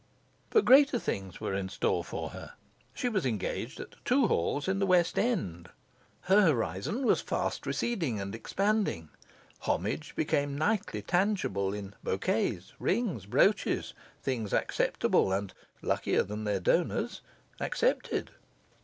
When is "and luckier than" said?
15.31-16.45